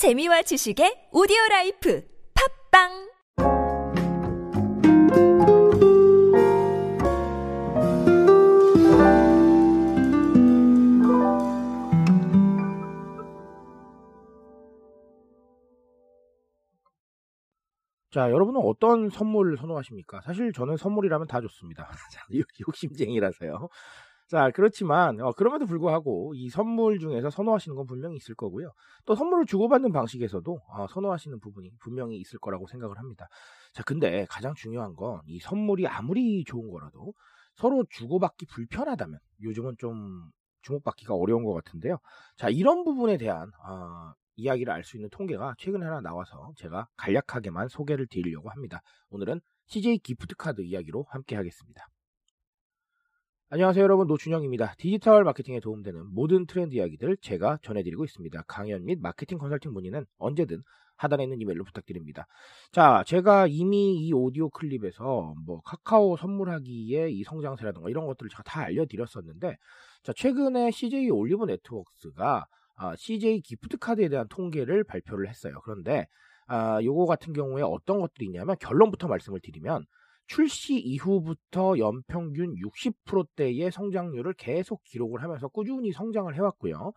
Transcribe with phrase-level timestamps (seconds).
[0.00, 2.02] 재미와 지식의 오디오 라이프
[2.72, 2.88] 팟빵
[18.10, 20.22] 자, 여러분은 어떤 선물 선호하십니까?
[20.22, 21.90] 사실 저는 선물이라면 다 좋습니다.
[22.66, 23.68] 욕심쟁이라서요.
[24.30, 28.72] 자, 그렇지만, 어, 그럼에도 불구하고 이 선물 중에서 선호하시는 건 분명히 있을 거고요.
[29.04, 33.26] 또 선물을 주고받는 방식에서도 어, 선호하시는 부분이 분명히 있을 거라고 생각을 합니다.
[33.74, 37.12] 자, 근데 가장 중요한 건 이 선물이 아무리 좋은 거라도
[37.56, 40.30] 서로 주고받기 불편하다면 요즘은 좀
[40.62, 41.98] 주목받기가 어려운 것 같은데요.
[42.36, 47.66] 자, 이런 부분에 대한 아, 이야기를 알 수 있는 통계가 최근에 하나 나와서 제가 간략하게만
[47.68, 48.80] 소개를 드리려고 합니다.
[49.10, 51.88] 오늘은 CJ 기프트 카드 이야기로 함께 하겠습니다.
[53.52, 54.74] 안녕하세요 여러분 노준영입니다.
[54.78, 58.42] 디지털 마케팅에 도움되는 모든 트렌드 이야기들 제가 전해드리고 있습니다.
[58.46, 60.62] 강연 및 마케팅 컨설팅 문의는 언제든
[60.94, 62.28] 하단에 있는 이메일로 부탁드립니다.
[62.70, 68.60] 자, 제가 이미 이 오디오 클립에서 뭐 카카오 선물하기의 이 성장세라든가 이런 것들을 제가 다
[68.60, 69.56] 알려드렸었는데
[70.04, 75.60] 자, 최근에 CJ 올리브 네트워크스가 아, CJ 기프트 카드에 대한 통계를 발표를 했어요.
[75.64, 76.06] 그런데
[76.46, 79.86] 아, 요거 같은 경우에 어떤 것들이 있냐면 결론부터 말씀을 드리면
[80.30, 86.92] 출시 이후부터 연평균 60%대의 성장률을 계속 기록을 하면서 꾸준히 성장을 해왔고요.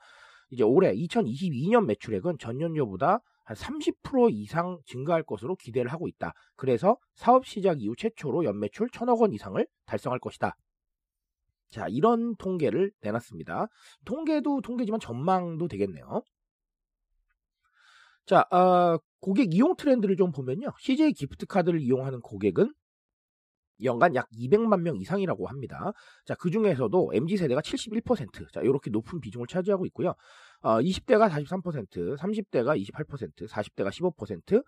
[0.51, 6.33] 이제 올해 2022년 매출액은 전년도보다 한 30% 이상 증가할 것으로 기대를 하고 있다.
[6.55, 10.55] 그래서 사업 시작 이후 최초로 연매출 1000억 원 이상을 달성할 것이다.
[11.71, 13.65] 자, 이런 통계를 내놨습니다.
[14.05, 16.21] 통계도 통계지만 전망도 되겠네요.
[18.27, 20.71] 자, 어, 고객 이용 트렌드를 좀 보면요.
[20.77, 22.71] CJ 기프트 카드를 이용하는 고객은
[23.83, 25.91] 연간 약 200만 명 이상이라고 합니다.
[26.25, 30.13] 자, 그 중에서도 MZ세대가 71%, 자, 이렇게 높은 비중을 차지하고 있고요.
[30.61, 34.63] 어, 20대가 43%, 30대가 28%, 40대가 15%,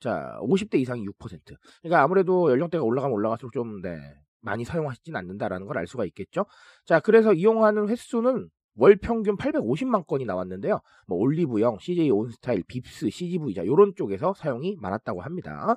[0.00, 1.56] 자, 50대 이상이 6%.
[1.82, 3.98] 그러니까 아무래도 연령대가 올라가면 올라갈수록 좀, 네,
[4.40, 6.46] 많이 사용하시진 않는다라는 걸 알 수가 있겠죠.
[6.86, 10.80] 자, 그래서 이용하는 횟수는 월 평균 850만 건이 나왔는데요.
[11.06, 15.76] 뭐 올리브영, CJ 온스타일, 빕스, CGV 자 요런 쪽에서 사용이 많았다고 합니다.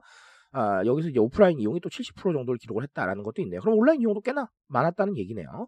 [0.53, 3.59] 아, 여기서 이제 오프라인 이용이 또 70% 정도를 기록을 했다라는 것도 있네요.
[3.61, 5.67] 그럼 온라인 이용도 꽤나 많았다는 얘기네요.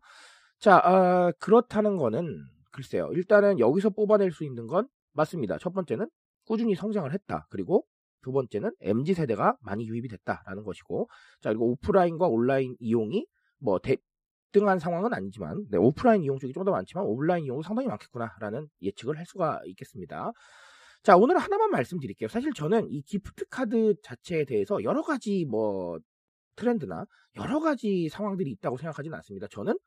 [0.59, 2.28] 자, 아, 그렇다는 거는
[2.72, 3.09] 글쎄요.
[3.13, 5.57] 일단은 여기서 뽑아낼 수 있는 건 맞습니다.
[5.59, 6.07] 첫 번째는
[6.46, 7.47] 꾸준히 성장을 했다.
[7.50, 7.85] 그리고
[8.22, 11.07] 두 번째는 MZ 세대가 많이 유입이 됐다라는 것이고,
[11.41, 13.25] 자 그리고 오프라인과 온라인 이용이
[13.59, 18.67] 뭐 대등한 상황은 아니지만, 네, 오프라인 이용 쪽이 좀 더 많지만 온라인 이용도 상당히 많겠구나라는
[18.81, 20.31] 예측을 할 수가 있겠습니다.
[21.05, 22.27] 자 오늘 하나만 말씀드릴게요.
[22.27, 25.99] 사실 저는 이 기프트 카드 자체에 대해서 여러 가지 뭐
[26.55, 27.05] 트렌드나
[27.35, 29.45] 여러 가지 상황들이 있다고 생각하지는 않습니다.
[29.51, 29.77] 저는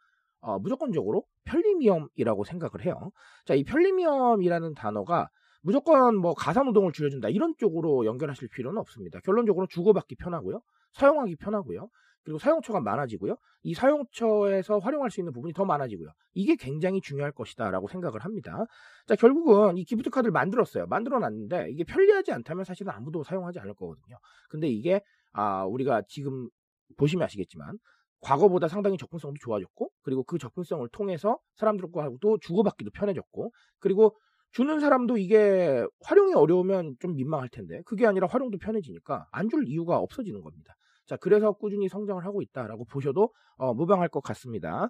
[0.40, 3.10] 어, 무조건적으로 편리미엄이라고 생각을 해요.
[3.46, 5.28] 자, 이 편리미엄이라는 단어가
[5.60, 9.18] 무조건 뭐 가사노동을 줄여준다 이런 쪽으로 연결하실 필요는 없습니다.
[9.24, 10.60] 결론적으로 주고받기 편하고요.
[10.92, 11.88] 사용하기 편하고요.
[12.24, 13.36] 그리고 사용처가 많아지고요.
[13.62, 16.10] 이 사용처에서 활용할 수 있는 부분이 더 많아지고요.
[16.34, 18.64] 이게 굉장히 중요할 것이다 라고 생각을 합니다.
[19.06, 20.86] 자, 결국은 이 기프트 카드를 만들었어요.
[20.86, 24.16] 만들어 놨는데 이게 편리하지 않다면 사실은 아무도 사용하지 않을 거거든요.
[24.50, 25.00] 근데 이게
[25.32, 26.48] 아, 우리가 지금
[26.96, 27.78] 보시면 아시겠지만
[28.20, 34.16] 과거보다 상당히 접근성도 좋아졌고 그리고 그 접근성을 통해서 사람들과도 주고받기도 편해졌고 그리고
[34.50, 39.98] 주는 사람도 이게 활용이 어려우면 좀 민망할 텐데 그게 아니라 활용도 편해지니까 안 줄 이유가
[39.98, 40.74] 없어지는 겁니다.
[41.08, 44.88] 자 그래서 꾸준히 성장을 하고 있다라고 보셔도 어, 무방할 것 같습니다.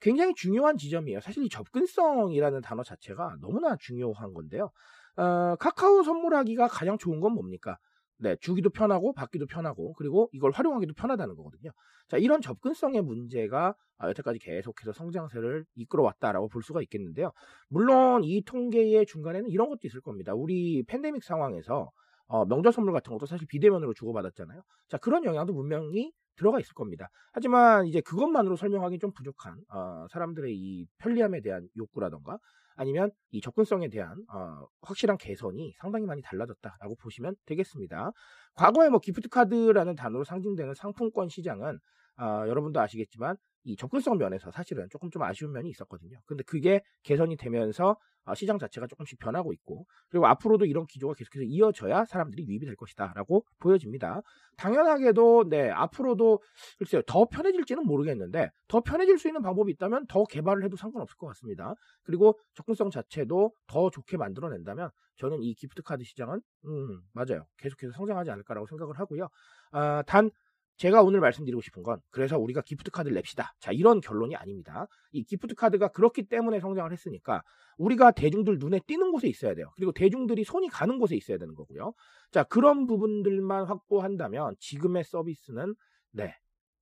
[0.00, 1.20] 굉장히 중요한 지점이에요.
[1.20, 4.70] 사실 이 접근성이라는 단어 자체가 너무나 중요한 건데요.
[5.16, 7.78] 어, 카카오 선물하기가 가장 좋은 건 뭡니까?
[8.18, 11.72] 네, 주기도 편하고 받기도 편하고 그리고 이걸 활용하기도 편하다는 거거든요.
[12.08, 17.32] 자, 이런 접근성의 문제가 아, 여태까지 계속해서 성장세를 이끌어왔다라고 볼 수가 있겠는데요.
[17.68, 20.34] 물론 이 통계의 중간에는 이런 것도 있을 겁니다.
[20.34, 21.90] 우리 팬데믹 상황에서
[22.26, 24.62] 어, 명절 선물 같은 것도 사실 비대면으로 주고받았잖아요.
[24.88, 27.08] 자, 그런 영향도 분명히 들어가 있을 겁니다.
[27.32, 32.38] 하지만 이제 그것만으로 설명하기 좀 부족한 어, 사람들의 이 편리함에 대한 욕구라던가
[32.76, 38.10] 아니면 이 접근성에 대한 어, 확실한 개선이 상당히 많이 달라졌다라고 보시면 되겠습니다.
[38.54, 41.78] 과거에 뭐 기프트 카드라는 단어로 상징되는 상품권 시장은
[42.18, 46.18] 어, 여러분도 아시겠지만 이 접근성 면에서 사실은 조금 좀 아쉬운 면이 있었거든요.
[46.26, 47.96] 근데 그게 개선이 되면서
[48.26, 52.74] 어, 시장 자체가 조금씩 변하고 있고 그리고 앞으로도 이런 기조가 계속해서 이어져야 사람들이 유입이 될
[52.76, 54.22] 것이다라고 보여집니다.
[54.56, 56.40] 당연하게도 네 앞으로도
[56.78, 61.26] 글쎄요 더 편해질지는 모르겠는데 더 편해질 수 있는 방법이 있다면 더 개발을 해도 상관없을 것
[61.28, 61.74] 같습니다.
[62.02, 68.30] 그리고 접근성 자체도 더 좋게 만들어낸다면 저는 이 기프트 카드 시장은 음 맞아요 계속해서 성장하지
[68.30, 69.28] 않을까라고 생각을 하고요.
[69.72, 70.30] 아, 단
[70.76, 73.54] 제가 오늘 말씀드리고 싶은 건 그래서 우리가 기프트 카드를 냅시다.
[73.60, 74.88] 자, 이런 결론이 아닙니다.
[75.12, 77.42] 이 기프트 카드가 그렇기 때문에 성장을 했으니까
[77.78, 79.70] 우리가 대중들 눈에 띄는 곳에 있어야 돼요.
[79.76, 81.92] 그리고 대중들이 손이 가는 곳에 있어야 되는 거고요.
[82.32, 85.74] 자, 그런 부분들만 확보한다면 지금의 서비스는
[86.12, 86.34] 네.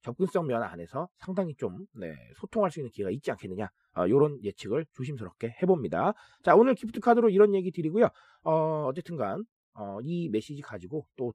[0.03, 4.85] 접근성 면 안에서 상당히 좀 네, 소통할 수 있는 기회가 있지 않겠느냐 어, 이런 예측을
[4.93, 6.15] 조심스럽게 해봅니다.
[6.43, 8.09] 자 오늘 기프트 카드로 이런 얘기 드리고요.
[8.43, 11.33] 어, 어쨌든간 어, 이 메시지 가지고 또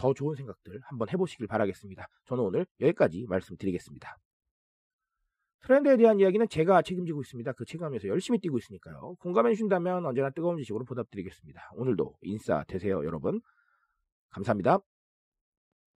[0.00, 2.08] 더 좋은 생각들 한번 해보시길 바라겠습니다.
[2.24, 4.16] 저는 오늘 여기까지 말씀드리겠습니다.
[5.62, 7.52] 트렌드에 대한 이야기는 제가 책임지고 있습니다.
[7.52, 9.16] 그 책임하면서 열심히 뛰고 있으니까요.
[9.20, 11.72] 공감해 주신다면 언제나 뜨거운 지식으로 보답드리겠습니다.
[11.74, 13.42] 오늘도 인싸 되세요, 여러분.
[14.30, 14.78] 감사합니다.